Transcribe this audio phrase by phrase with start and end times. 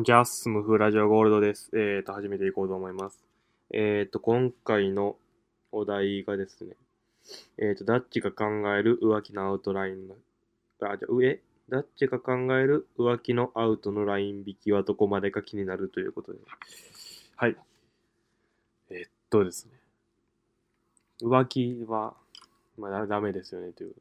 [0.00, 1.70] こんにちは、スムフラジオゴールドです。
[1.74, 3.22] えっ、と、始めていこうと思います。
[3.70, 5.16] えっ、と、今回の
[5.72, 6.74] お題がですね、
[7.58, 10.14] えっ、と、ダッチが考える浮気のアウトラインの、
[10.80, 11.42] あ、じゃ上？
[11.68, 16.38] ダッチが考える浮気のアウトのライン引きはどこまでか気になるということで。
[17.36, 17.56] はい。
[18.88, 19.72] えっとですね。
[21.20, 22.14] 浮気は、
[22.78, 23.94] まあ、ダメですよねという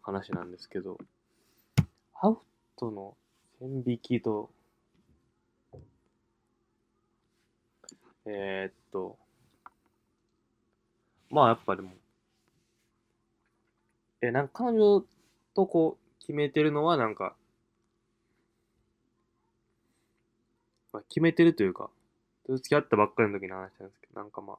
[0.00, 0.96] 話なんですけど、
[2.22, 2.38] アウ
[2.78, 3.14] トの
[3.58, 4.48] 線引きと、
[8.26, 9.18] えー、っと、
[11.30, 11.90] まあやっぱでも、
[14.20, 15.04] え、なんか彼女
[15.54, 17.34] とこう決めてるのはなんか、
[20.92, 21.90] まあ、決めてるというか、
[22.48, 24.58] 付き合ったばっかりの時の話なんですけど、なんかまあ、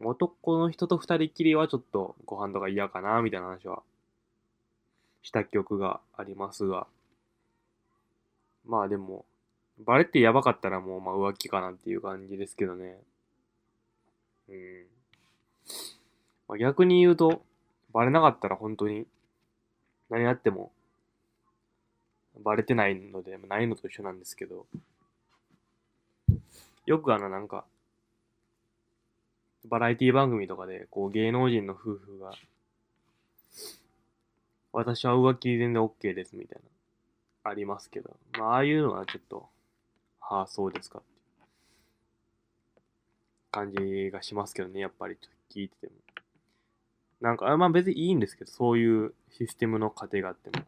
[0.00, 3.82] 男の人と二人きりはちょっとご飯とか嫌かな、みたいな話は
[5.22, 6.86] した記憶がありますが、
[8.66, 9.24] まあでも、
[9.78, 12.98] バレてやばかったらもうまあ浮気かなっていう感じですけどね。
[14.48, 14.84] うん。
[16.48, 17.42] まあ、逆に言うと、
[17.92, 19.06] バレなかったら本当に
[20.10, 20.72] 何やっても
[22.42, 24.66] バレてないので、ないのと一緒なんですけど、
[26.86, 27.64] よくあのなんか、
[29.66, 32.32] バラエティ番組とかで、こう芸能人の夫婦が、
[34.72, 36.62] 私は浮気全然 OK ですみたい
[37.44, 39.48] な、ありますけど、まあああいうのはちょっと、
[40.28, 41.06] はあ、そうですかって
[43.50, 45.92] 感じがしますけどね、やっぱりちょっと聞いてても。
[47.20, 50.64] なんか、まあ別にいいんですけど、そういうシステムの過程があっても。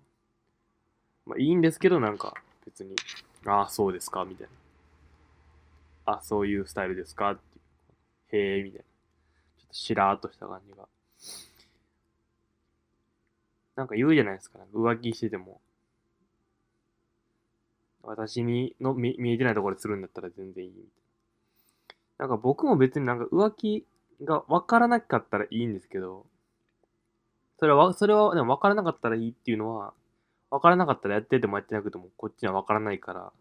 [1.26, 2.34] まあいいんですけど、なんか
[2.64, 2.94] 別に、
[3.46, 4.46] ああ、そうですかみたい
[6.06, 6.12] な。
[6.14, 7.36] あ、そういうスタイルですかっ
[8.30, 8.42] ていう。
[8.42, 8.84] へえ、みたいな。
[8.84, 10.86] ちょっとしらーっとした感じが。
[13.74, 14.58] なんか言うじゃないですか。
[14.72, 15.60] 浮気してても。
[18.06, 20.84] 私にの見見えてないところでするんだったら全然いいみたい
[22.20, 22.26] な。
[22.26, 23.84] なんか僕も別になんか浮気
[24.22, 26.26] が分からなかったらいいんですけど、
[27.58, 29.94] それは、それは、でも分からなかったらいいっていうのは、
[30.50, 33.32] 分からなかったらやっててもやってなくても、こっちには分からないから、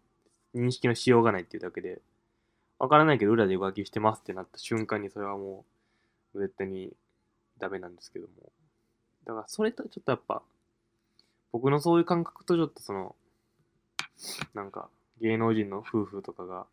[0.54, 2.00] 認識のしようがないっていうだけで、
[2.78, 5.64] 分からないけど裏で浮気してますってなった瞬間にそれはも
[6.34, 6.92] う、絶対に
[7.58, 8.52] ダメなんですけども。
[9.26, 10.42] だからそれとちょっとやっぱ、
[11.52, 13.14] 僕のそういう感覚とちょっとその、
[14.54, 14.88] なんか、
[15.20, 16.66] 芸能人の夫婦とかが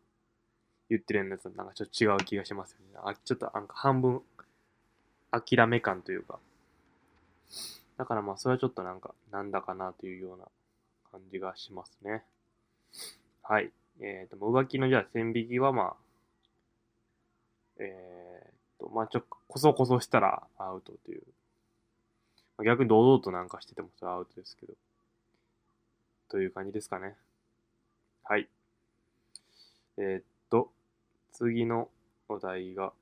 [0.90, 3.00] 言ってるようなやつなんかちょっと違う気がしますよね。
[3.04, 4.22] あ、ちょっとなんか半分、
[5.30, 6.38] 諦め感というか。
[7.96, 10.46] だからまあそれはちょっとなんか、なんだかなというような
[11.10, 12.22] 感じがしますね。
[13.42, 13.70] はい。
[14.00, 15.94] えっ、ー、と、浮気のじゃあ線引きはまあ、
[17.78, 21.22] えっ、ー、と、まあちょこそこそしたらアウトという。
[22.64, 24.74] 逆に堂々となんかしててもそれはアウトですけど。
[26.28, 27.16] という感じですかね。
[28.26, 28.48] はい。
[29.98, 30.72] えー、っと、
[31.32, 31.90] 次の
[32.26, 32.94] お題が、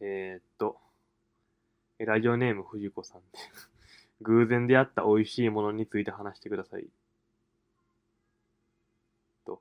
[0.00, 0.78] えー、っと、
[1.98, 3.38] ラジオネーム藤子さんで
[4.22, 6.88] 偶然出会った美味しいものについて話してください。
[9.44, 9.60] と、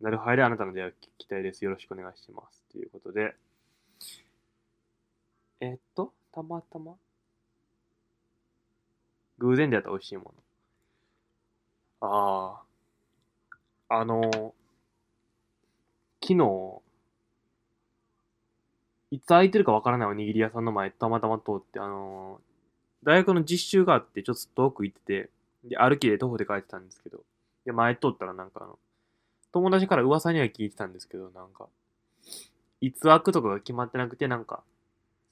[0.00, 1.64] なるはやであなたの出会いを聞きたいです。
[1.64, 2.64] よろしくお願いします。
[2.72, 3.36] ということで、
[5.60, 6.98] えー、っと、たまたま
[9.38, 10.45] 偶然出会った美味しいもの。
[12.06, 12.62] あ
[13.88, 13.98] あ。
[14.00, 14.54] あの、
[16.20, 16.82] 昨日、
[19.10, 22.40] いつ空いてるかわからないおにぎり屋さんの前、たまたま通って、あの、
[23.04, 25.30] 大学の実習があって、ちょっと遠く行って
[25.64, 27.20] て、で、歩きで徒歩で帰ってたんですけど、
[27.64, 28.78] で、前通ったらなんかあの、
[29.52, 31.68] 友達から噂には聞いてたんですけど、なんか、
[32.80, 34.62] いつ開くとかが決まってなくて、なんか、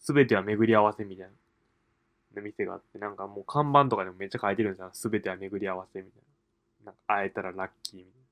[0.01, 1.31] すべては巡り合わせみたい
[2.35, 4.91] な、店があって、なんかもう看板とかでもめっちゃ書いてるんですよ。
[4.93, 6.34] すべては巡り合わせみたいな。
[6.85, 8.25] なんか会えたらラッキーみたいな。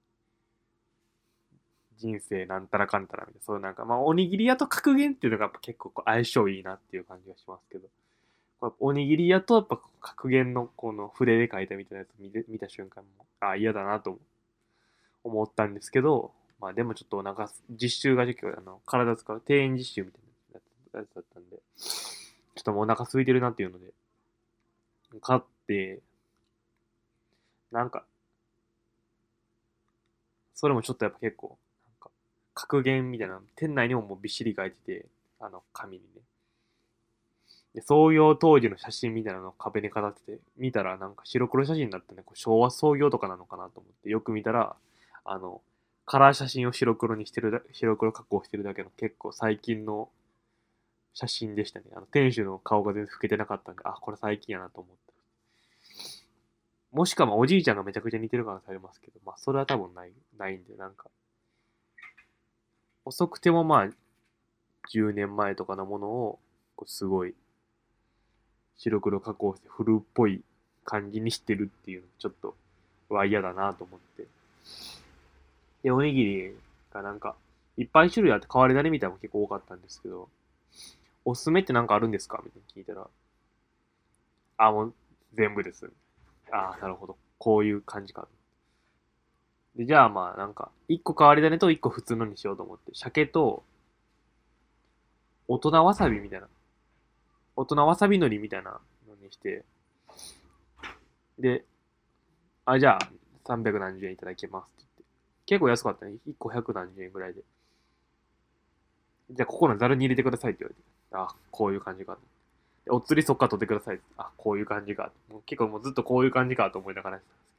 [1.99, 3.45] 人生なんたらかんたらみたいな。
[3.45, 7.89] そうなんか、まあ、おにぎり屋と格言っていうのがやっぱ結構こう相性いいなっていう感じがしますけど。
[8.79, 14.21] おにぎり屋とやっぱ格言のこの筆で書いたみたいなやつ見見た瞬間も、ああ、嫌だなと
[15.25, 20.21] 思ったんですけど、まあでもちょっとお腹、実習が結構あの体使う庭園実習みたい
[20.95, 23.87] なやつだったんで、ちょっともうお腹空いてるなっていうので、
[25.21, 26.01] 買って、
[27.73, 28.05] なんか、
[30.63, 32.11] それもちょっとやっぱ結構、なんか、
[32.55, 35.07] 格言みたいな、店内にももうびっしり書いてて、
[35.41, 36.23] あの、紙にね。
[37.75, 44.77] で、創業当時の写真みたいなのを壁に飾ってて、見たらなんか白黒写真だったね、こう昭和創業とかなのかなと思って、よく見たら、
[45.25, 45.63] あの、
[46.07, 50.11] カラー写真を白黒にしてるだ、白黒加工してるだけの結構最近の
[51.15, 51.87] 写真でしたね。
[51.97, 55.12] あの、店主の顔が全然老けてなかったんで、あ、これ最近やなと思って。
[56.93, 61.07] もしかもおじいちゃんがめちゃくちゃ似てる可能性ありますけど、まあ、それは多分ない、ないんで、なんか、
[63.05, 63.89] 遅くてもまあ、
[64.91, 66.39] 10年前とかのものを、
[66.77, 67.35] こうすごい、
[68.77, 70.43] 白黒加工して古っぽい
[70.85, 72.55] 感じにしてるっていう、ちょっと、
[73.09, 74.27] は嫌だなと思って。
[75.83, 76.55] で、おにぎり
[76.93, 77.37] がなんか、
[77.79, 80.29] いっぱい種類あって変わり種みたいなのも結構多かったんですけど、
[81.25, 82.43] おすすめってなんかあるんですか？
[82.45, 83.09] みたいに聞いたら、
[84.59, 84.95] あ、もう
[85.35, 85.91] 全部です。
[86.53, 87.17] ああ、なるほど。
[87.39, 88.29] こういう感じか。
[89.75, 93.65] で、じゃあまあなんか、一個変わり種と一個普通のにしようと思って、鮭と、
[95.49, 96.49] 大人わさびみたいな。
[97.57, 99.65] 大人わさび海苔みたいなのにして、
[101.39, 101.65] で、
[102.67, 103.09] あ、じゃあ、
[103.45, 105.05] 300何十円いただきますって言って。
[105.47, 106.13] 結構安かったね。
[106.29, 107.43] 1個100何十円ぐらいで。
[109.31, 110.83] じゃあ、ここのザルに入れてくださいって言われて。
[111.13, 112.19] あ、こういう感じか。
[112.89, 114.01] お釣りそっか取ってください。
[114.17, 115.13] あ、こういう感じか。
[115.31, 117.53] もう結構もうずっとこういう感じかと思いながらやってたんです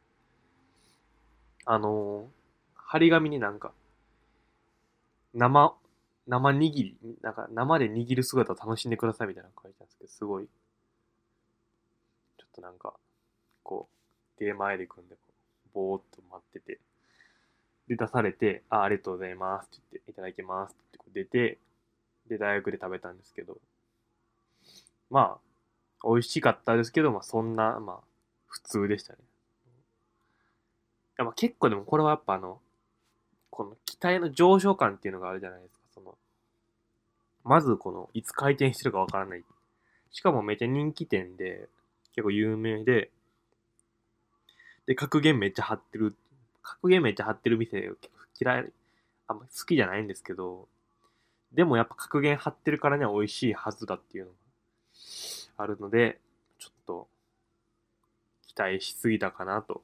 [1.66, 2.28] あのー、
[2.76, 3.72] 張り紙になんか、
[5.34, 5.74] 生、
[6.28, 10.46] 生握り、なんか生で握る姿を楽しんでくださいみたいなの書いてあるんですけど、すごい、
[12.38, 12.94] ちょっとなんか、
[13.64, 13.88] こ
[14.38, 15.16] う、出前で組んで、
[15.74, 16.80] ぼーっと待ってて、
[17.88, 21.58] で、出されて、あ、ありがとうございますって言って、いただきますって出て、
[22.28, 23.58] で、大学で食べたんですけど、
[25.14, 25.38] ま
[26.04, 27.98] あ、美味しかったですけど、まあ、そんな、まあ、
[28.48, 29.20] 普通でしたね。
[31.20, 32.60] やっぱ結構でもこれはやっぱあの、
[33.52, 35.82] この機体の上昇感っていうのがあるじゃないですか。
[35.94, 36.18] その、
[37.44, 39.44] まずこの、いつ回転してるかわからない。
[40.10, 41.70] しかもめっちゃ人気店で、
[42.16, 43.12] 結構有名で、
[44.88, 46.16] で、格言めっちゃ貼ってる。
[46.64, 48.72] 格言めっちゃ貼ってる店結構嫌い、
[49.28, 50.68] あんま好きじゃないんですけど、
[51.52, 54.38] でもやっぱ格言貼ってるからには美味しいはずだっていうのが
[55.58, 56.20] あるので、
[56.60, 57.08] ちょっと
[58.48, 59.84] 期待しすぎたかなと。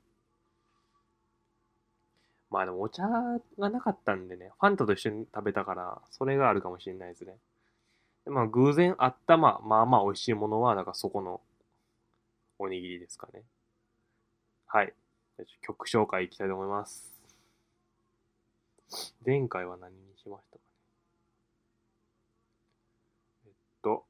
[2.50, 7.38] まあでもお茶がなかったんでね、ファンタと一緒に食べたから、それがあるかもしれないですね。
[8.26, 11.42] でまあ偶然あった、まあまあまあ美味しいものは、だかそこの
[12.58, 13.44] おにぎりですかね。
[14.66, 14.94] はい。
[15.62, 17.14] 曲紹介いきたいと思います。
[19.26, 20.64] 前回は何にしましたか
[23.84, 24.06] と、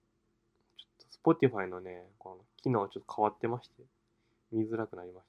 [0.78, 3.84] ちょっと Spotify のね、この機能ちょっと変わってまして、
[4.52, 5.28] 見づらくなりまし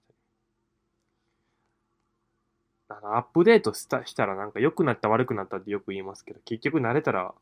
[2.89, 3.01] たね。
[3.03, 7.35] あの、アップデートしたしたらなんか良くなった悪くなったってよく言いますけど、結局慣れたら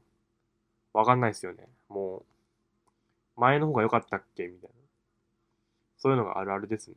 [0.93, 1.69] わかんないですよね。
[1.89, 2.25] も
[3.37, 4.77] う、前の方が良かったっけみたいな。
[5.99, 6.97] そういうのがあるあるですね。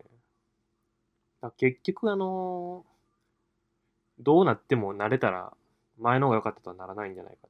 [1.42, 5.54] だ結局あのー、どうなっても慣れたら
[5.98, 7.50] 前の方が良かったとはならないんじゃないかっ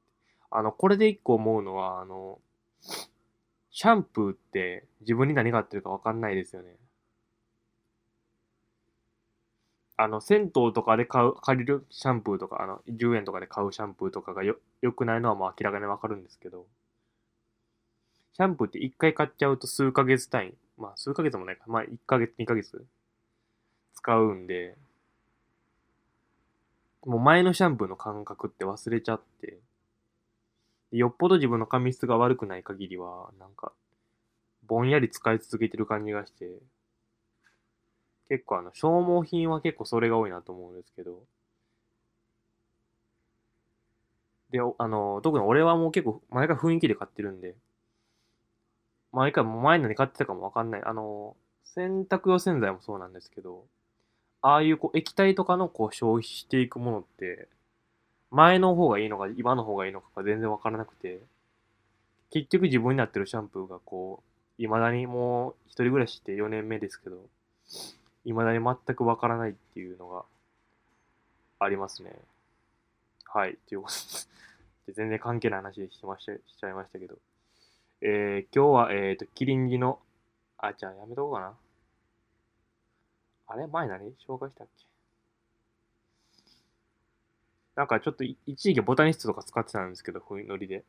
[0.50, 2.38] あの、これで一個思うのは、あの、
[3.72, 6.76] シャンプーって自分に何が合ってるか分かんないですよね。
[9.96, 16.66] あの、銭湯とかで買う、借りるシャンプーとか、あの、10円とかで買うシャンプーとかがよ、良くないのはもう明らかにわかるんですけど、
[18.34, 22.84] シャンプーって1回買っちゃうと数ヶ月単位、まあ数ヶ月もないか、まあ1ヶ月、2ヶ月
[23.94, 24.76] 使うんで、
[27.04, 29.60] もう前のシャンプーの感覚って忘れちゃって、
[30.92, 33.72] よっぽど自分の髪質が悪くない限りは、なんか、
[34.66, 36.60] ぼんやり使い続けてる感じがして、
[38.28, 41.22] 結構あの、消耗品は結構それが多いなと思うんですけど、
[44.50, 47.56] で、あの、特に俺はもう結構、毎回雰囲気で買ってるんで、
[49.12, 50.82] 毎回もう前何買ってたかもわかんない。
[50.84, 53.66] あの、洗濯用洗剤もそうなんですけど、
[54.42, 57.48] ああいうこう液体とかのこう消費していくものって、
[58.32, 61.20] 前の方がいいのか今の方がいいのかが全然わからなくて、
[62.30, 64.22] 結局自分になってるシャンプーがこ
[64.58, 67.18] う、未だにもう一人暮らしって4年目ですけど、
[68.24, 70.24] 未だに全くわからないっていうのが
[71.58, 72.12] ありますね。
[73.26, 73.58] はい。
[73.68, 73.94] ということ
[74.86, 77.16] で、全然関係ない話しまししちゃいましたけど。
[78.00, 80.00] えー、今日は、えっ、ー、と、キリンギの、
[80.58, 81.54] あ、じゃあやめとこうかな。
[83.46, 84.12] あれ前何？
[84.26, 84.86] 紹介したっけ？
[87.76, 90.84] なんかちょっと一時期ボタニストとか使ってたんですけど、ふいノリで。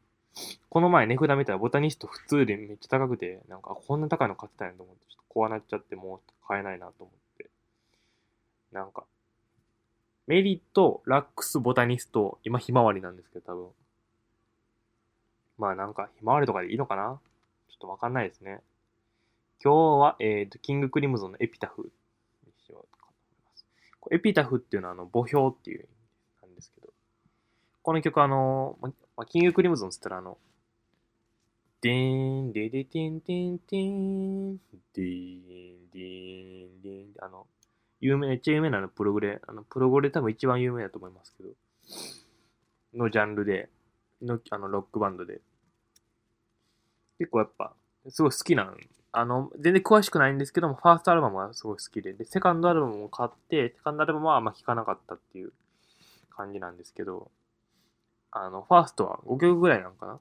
[0.69, 7.49] この前値札見たらボタニスト普通でめっちゃ高くて、なんかこんな高いの買ってたんやと思って、ちょっと怖なっちゃってもう買えないなと思って。
[8.71, 9.05] なんか、
[10.25, 13.67] メリット、ラックス、ボタニスト、今ひまわりなんですけど多分。
[15.57, 17.19] まあなんかひまわりとかでいいのかな？
[17.69, 18.59] ちょっとわかんないですね。
[19.63, 23.65] 今日は、えっ、ー、と、キングクリムゾンのエピタフにしようと思います。
[24.11, 25.87] エピタフっていうのはあの、墓標っていう
[27.83, 28.77] この曲あの、
[29.17, 30.37] ま、キングクリムゾンっつったらあの、
[31.81, 37.45] でーん、ででてんてんてん、でーん、でーん、でーん、あの、
[37.99, 39.41] 有名、めっちゃ有名なの、プログレ。
[39.47, 41.49] あの、プログレ多分一番有名だと思いますけど、
[42.93, 43.69] のジャンルで、
[44.21, 45.41] の、あの、ロックバンドで。
[47.19, 47.73] 結構やっぱ、
[48.09, 48.73] すごい好きなの。
[49.11, 55.53] あの、全然詳しくないんですけども、ファーストアルバムはすごい好きで、で、セカンドアルバムも買って、セカンドアルバムはあんま聴かなかったっていう
[56.31, 57.31] 感じなんですけど、
[58.35, 60.19] あの、ファーストは5曲ぐらいなんかな？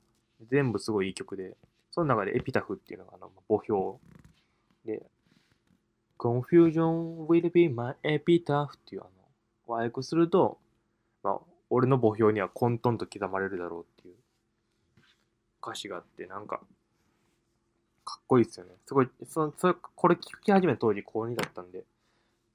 [0.50, 1.56] 全部すごいいい曲で、
[1.90, 3.98] その中でエピタフっていうのが、あの、墓標。
[4.84, 5.06] で、
[6.18, 9.10] Confusion will be my epitaph っていうあの、
[9.66, 10.58] 和訳すると、
[11.22, 11.38] まあ、
[11.70, 14.14] 俺の墓標には混沌と刻まれるだろうっていう
[15.62, 16.60] 歌詞があって、なんか、
[18.04, 18.72] かっこいいっすよね。
[18.86, 21.84] すごい、そ、そ、これ聞き始めた当時高2だったんで、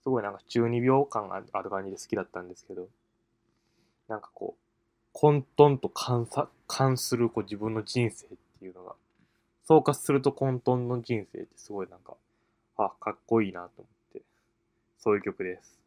[0.03, 2.87] すごいなんか中二病感がある感じで好きだったんですけど、
[4.07, 4.66] なんかこう、
[5.19, 8.93] 混沌と観さ観するこう自分の人生っていうのが、
[9.65, 12.13] 総括すると混沌の人生ってすごいなんか、
[12.77, 14.21] あ、かっこいいなと思って、
[14.99, 15.79] そういう曲です。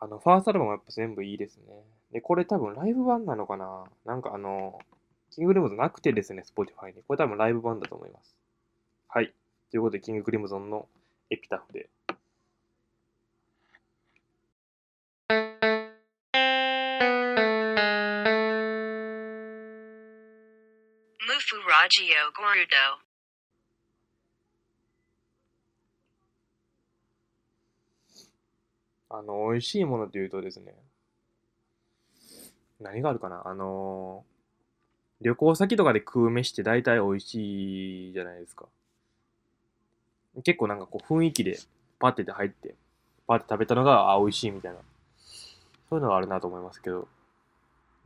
[0.00, 1.62] あの、ファーストアルバムはやっぱ全部いいですね。
[2.10, 3.84] で、これ多分ライブ版なのかな？
[4.04, 4.80] なんかあの、
[5.30, 7.04] キングクリムゾンなくてですね、 Spotify に。
[7.06, 8.34] これ多分ライブ版だと思います。
[9.06, 9.32] はい。
[9.70, 10.88] ということで、キングクリムゾンの
[11.30, 11.88] エピタフで
[21.48, 22.98] Furagio Gordo.
[29.08, 30.74] あの、美味しいものというとですね、
[32.80, 33.44] 何があるかな？
[33.46, 34.26] あの、
[35.22, 38.66] 旅行先とかで食う飯って大体美味しいじゃないですか。
[40.44, 41.58] 結構なんかこう雰囲気で
[41.98, 42.74] パッてで入って、
[43.26, 44.78] パッて食べたのが、あ、美味しいみたいな。
[45.88, 47.08] そういうのがあるなと思いますけど、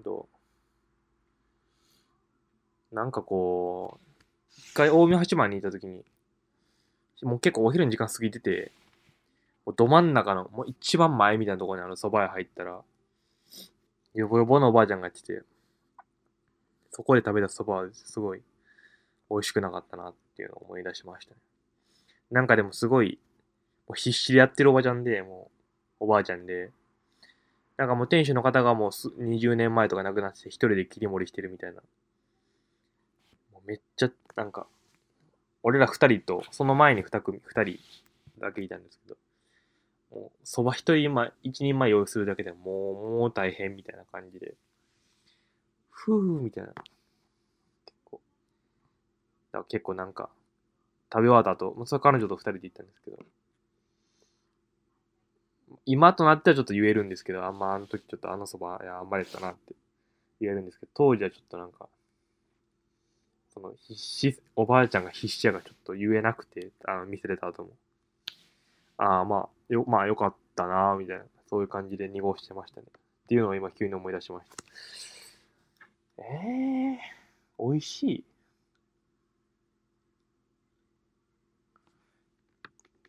[0.05, 0.32] どう？
[2.93, 6.05] なんかこう、一回大宮八幡にいた時に、
[7.23, 8.73] もう結構お昼の時間過ぎてて、
[9.65, 12.83] もうど真ん中の、もう一番前みたいなところにあの蕎麦屋入ったら、
[14.15, 15.43] よぼよぼのおばあちゃんがやってて、
[16.91, 18.43] そこで食べた蕎麦はすごい
[19.31, 21.39] 美味しくなかったなっていうのを思い出しましたね。
[22.31, 23.19] なんかでもすごい、
[23.89, 25.51] もう必死でやってるおばちゃんで、も
[26.01, 26.73] う、おばあちゃんで、
[27.77, 31.81] なんかもう店主の方がもう20年前とか亡くなって一人で切り盛りしてるみたいな
[33.67, 34.67] めっちゃ、なんか、
[35.63, 37.79] 俺ら二人と、その前に二組、二人
[38.39, 39.17] だけいたんですけど、
[40.21, 44.55] もう、そば一人前、一人前用意するだけでもう、もう大変みたいな感じで、
[45.91, 46.73] ふぅみたいな。
[46.73, 48.21] 結構。
[49.53, 50.29] だから結構なんか、
[51.13, 53.19] 食べ終わった後、もうそれ彼女と二人で行ったんですけど、
[55.87, 59.75] 今となってはちょっと言えるんですけど、あんまあの時ちょっとあのそば、いや、あんまりやったなって
[60.41, 61.89] 言えるんですけど、当時はちょっとなんか、
[63.53, 67.71] その必死、おばあちゃんが必死やがちょっと言えなくて、あの、見せれた後も。
[68.97, 72.87] ああ、まあ、よ、まあよかったなみたいな、そういう感じで濁してましたね。
[73.25, 74.57] っていうのを今急に思い出しました。
[76.19, 78.25] ええー、美味しい。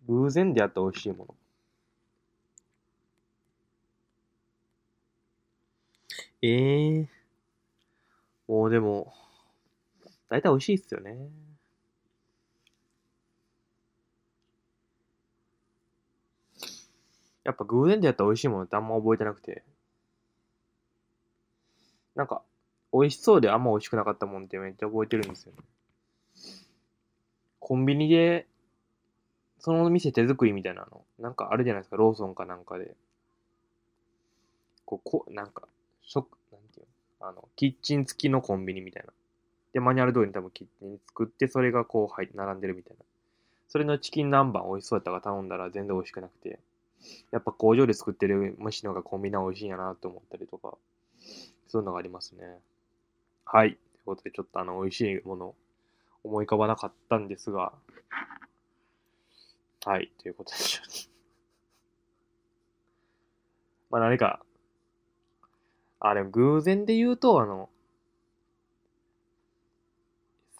[0.08, 1.36] 偶然出会った美味しいもの。
[6.42, 7.08] ええー、
[8.50, 9.14] もうでも、
[10.34, 11.16] 大体美味しいっすよね。
[17.44, 19.64] やっぱ偶然でやったら美味しいものってあんま覚えてなくて。
[22.16, 22.42] なんか、
[22.92, 25.60] 美味しそうであんま美味しくなかったもんってめっちゃ覚えてるんですよね。
[27.60, 28.48] コンビニで、
[29.60, 32.96] その店手作りみたいなの、なんかあるじゃないですか、ローソンかなんかで。
[34.86, 35.68] こう、こなんか、
[36.02, 36.88] 食、なんていう
[37.22, 37.28] の？
[37.28, 39.14] あの、キッチン付きのコンビニみたいな。
[39.74, 43.04] で、マニュアル通りに多分キッチン作って、それがこう、はい、並んでるみたいな。
[43.68, 46.60] それのチキン南蛮美味しそうやったから頼んだら全然美味しくなくて、
[47.32, 50.78] やっぱ工場で作ってる虫のがコンビニは美味しいんやなと思ったりとか、
[51.68, 52.60] そういうのがありますね。
[53.46, 53.72] はい。
[53.72, 55.56] ということで、ちょっとあの、美味しいもの、
[56.24, 57.74] 思い浮かばなかったんですが、
[59.86, 60.12] はい。
[60.22, 60.58] ということで、
[63.90, 64.44] まあ何か、
[66.00, 67.70] あ、でも偶然で言うと、あの、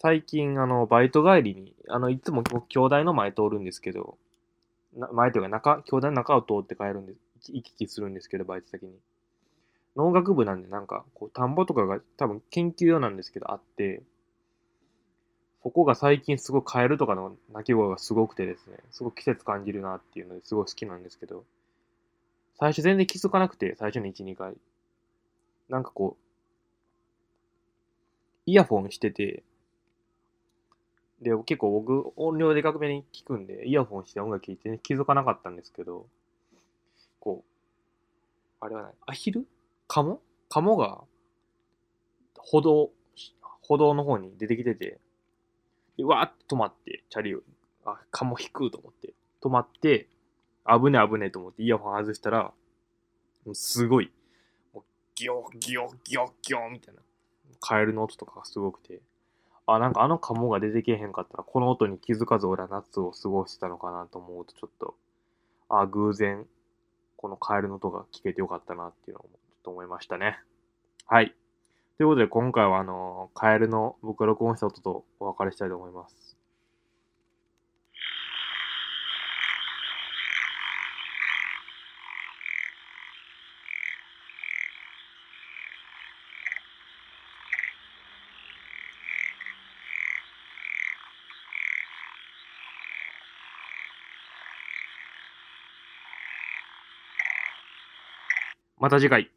[0.04, 4.18] 最近、あの、バイト帰りに、あの、いつも僕、兄弟の前通るんですけど、
[4.94, 7.14] な前というか中、兄弟の中を通って帰るんで、
[7.48, 8.92] 行き来するんですけど、バイト先に。
[9.96, 14.02] 農学部なんで、なんか、こう、田んぼとかが多分研究用なんですけど、あって、
[15.62, 21.44] そこが最近すごいカエルとかの鳴き声がすごくてですね、すごく季節感じるなっていうのですごい好きなんですけど、
[22.58, 24.52] 最初全然気づかなくて、最初の1、2回。
[25.70, 26.24] なんかこう、
[28.44, 29.42] イヤホンしてて、
[31.24, 36.06] で、結構僕、音量でかくめに聞くんで、イヤホンして音楽聴いて、ね、気づかなかったんですけど、
[37.18, 39.46] こう、あれはない、アヒル
[39.88, 40.20] カモ？
[40.48, 41.02] カモが、
[42.38, 42.90] 歩道、
[43.62, 45.00] 歩道の方に出てきてて、
[45.96, 47.40] でわーっと止まって、チャリを、
[47.84, 50.08] あ、カモ引くと思って、止まって、
[50.66, 52.52] 危ね危ねと思ってイヤホン外したら、
[53.44, 54.12] もうすごい、
[54.74, 57.00] もうギョギョギョギョみたいな、
[57.60, 59.00] カエルの音とかがすごくて、
[59.66, 64.94] あ、なんかあのカモが出てけへんかったら、この音に気づかず俺は夏を過ごしてたのかなと思うと、ちょっと、
[65.68, 66.46] あ、偶然、
[67.16, 70.38] このカエルの音が聞けてよかったなっていうのをちょっと思いましたね。
[71.06, 71.34] はい。
[71.98, 76.23] ということで、今回はあの、カエルの僕が録音した音とお別れしたいと思います。
[98.84, 99.30] また次回。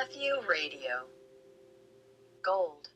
[0.00, 1.04] MFU Radio.
[2.42, 2.88] Gold.